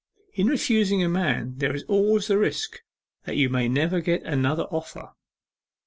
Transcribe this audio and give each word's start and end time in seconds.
In 0.33 0.47
refusing 0.47 1.03
a 1.03 1.07
man 1.07 1.59
there 1.59 1.75
is 1.75 1.83
always 1.83 2.25
the 2.25 2.39
risk 2.39 2.81
that 3.25 3.37
you 3.37 3.49
may 3.49 3.69
never 3.69 4.01
get 4.01 4.23
another 4.23 4.63
offer. 4.71 5.11